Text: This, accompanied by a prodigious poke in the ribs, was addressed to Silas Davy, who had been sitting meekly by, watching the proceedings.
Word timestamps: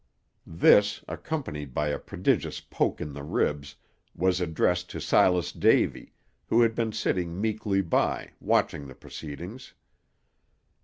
This, 0.47 1.03
accompanied 1.07 1.75
by 1.75 1.89
a 1.89 1.99
prodigious 1.99 2.59
poke 2.59 2.99
in 2.99 3.13
the 3.13 3.21
ribs, 3.21 3.75
was 4.15 4.41
addressed 4.41 4.89
to 4.89 4.99
Silas 4.99 5.51
Davy, 5.51 6.11
who 6.47 6.59
had 6.61 6.73
been 6.73 6.91
sitting 6.91 7.39
meekly 7.39 7.81
by, 7.83 8.31
watching 8.39 8.87
the 8.87 8.95
proceedings. 8.95 9.75